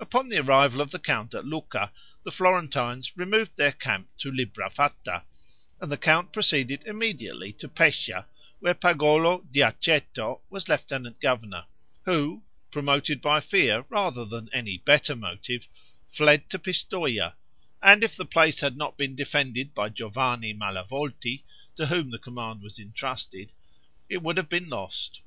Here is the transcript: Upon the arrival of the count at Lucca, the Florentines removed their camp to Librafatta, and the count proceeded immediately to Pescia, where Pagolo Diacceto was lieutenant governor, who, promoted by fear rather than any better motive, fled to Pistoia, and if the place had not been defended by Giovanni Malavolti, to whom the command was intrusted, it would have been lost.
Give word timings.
Upon 0.00 0.28
the 0.30 0.38
arrival 0.38 0.80
of 0.80 0.92
the 0.92 0.98
count 0.98 1.34
at 1.34 1.44
Lucca, 1.44 1.92
the 2.22 2.30
Florentines 2.30 3.14
removed 3.18 3.58
their 3.58 3.72
camp 3.72 4.08
to 4.16 4.32
Librafatta, 4.32 5.24
and 5.78 5.92
the 5.92 5.98
count 5.98 6.32
proceeded 6.32 6.86
immediately 6.86 7.52
to 7.52 7.68
Pescia, 7.68 8.24
where 8.60 8.72
Pagolo 8.74 9.46
Diacceto 9.52 10.40
was 10.48 10.70
lieutenant 10.70 11.20
governor, 11.20 11.66
who, 12.06 12.42
promoted 12.70 13.20
by 13.20 13.40
fear 13.40 13.84
rather 13.90 14.24
than 14.24 14.48
any 14.54 14.78
better 14.78 15.14
motive, 15.14 15.68
fled 16.06 16.48
to 16.48 16.58
Pistoia, 16.58 17.34
and 17.82 18.02
if 18.02 18.16
the 18.16 18.24
place 18.24 18.60
had 18.60 18.78
not 18.78 18.96
been 18.96 19.14
defended 19.14 19.74
by 19.74 19.90
Giovanni 19.90 20.54
Malavolti, 20.54 21.42
to 21.76 21.84
whom 21.88 22.08
the 22.10 22.18
command 22.18 22.62
was 22.62 22.78
intrusted, 22.78 23.52
it 24.08 24.22
would 24.22 24.38
have 24.38 24.48
been 24.48 24.70
lost. 24.70 25.20